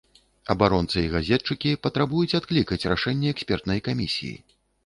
Абаронцы 0.53 0.97
і 1.07 1.11
газетчыкі 1.15 1.75
патрабуюць 1.87 2.37
адклікаць 2.39 2.81
рашэнне 2.95 3.27
экспертнай 3.37 3.79
камісіі. 3.91 4.35